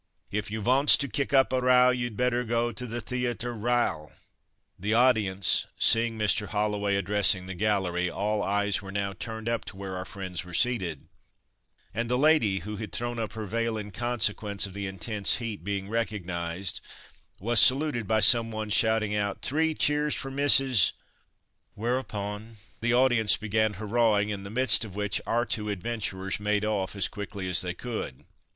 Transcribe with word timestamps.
If 0.31 0.49
you 0.49 0.61
vants 0.61 0.97
to 0.97 1.07
kick 1.07 1.31
up 1.31 1.53
a 1.53 1.61
row 1.61 1.91
you'd 1.91 2.17
better 2.17 2.43
go 2.43 2.71
the 2.71 2.87
The 3.07 3.25
a 3.27 3.35
ter 3.35 3.53
R'yal." 3.53 4.11
The 4.79 4.95
audience 4.95 5.67
seeing 5.77 6.17
Mr. 6.17 6.47
Holloway 6.47 6.95
addressing 6.95 7.45
the 7.45 7.53
gallery, 7.53 8.09
all 8.09 8.41
eyes 8.41 8.81
were 8.81 8.91
now 8.91 9.13
turned 9.13 9.47
up 9.47 9.63
to 9.65 9.77
where 9.77 9.95
our 9.95 10.03
friends 10.05 10.43
were 10.43 10.55
seated, 10.55 11.07
and 11.93 12.09
the 12.09 12.17
lady, 12.17 12.61
(who 12.61 12.77
had 12.77 12.91
thrown 12.91 13.19
up 13.19 13.33
her 13.33 13.45
veil 13.45 13.77
in 13.77 13.91
consequence 13.91 14.65
of 14.65 14.73
the 14.73 14.87
intense 14.87 15.35
heat) 15.35 15.63
being 15.63 15.87
recognised, 15.87 16.81
was 17.39 17.59
saluted 17.59 18.07
by 18.07 18.21
some 18.21 18.49
one 18.49 18.71
shouting 18.71 19.13
out 19.13 19.43
"Three 19.43 19.75
cheers 19.75 20.15
for 20.15 20.31
Mrs.," 20.31 20.93
whereupon 21.75 22.57
the 22.79 22.91
audience 22.91 23.37
began 23.37 23.75
hurrahing, 23.75 24.29
in 24.31 24.41
the 24.41 24.49
midst 24.49 24.83
of 24.83 24.95
which 24.95 25.21
our 25.27 25.45
two 25.45 25.69
adventurers 25.69 26.39
made 26.39 26.65
off 26.65 26.95
as 26.95 27.07
quickly 27.07 27.47
as 27.47 27.61
they 27.61 27.75
could. 27.75 28.25